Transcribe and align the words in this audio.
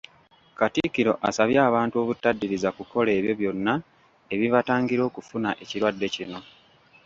Katikkiro 0.59 1.13
asabye 1.27 1.59
abantu 1.69 1.95
obutaddiriza 2.01 2.69
kukola 2.77 3.09
ebyo 3.19 3.33
byonna 3.39 3.73
ebibatangira 4.33 5.01
okufuna 5.09 5.49
ekirwadde 5.63 6.07
kino. 6.15 6.39